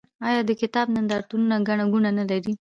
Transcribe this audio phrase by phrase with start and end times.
[0.27, 2.53] آیا د کتاب نندارتونونه ګڼه ګوڼه نلري؟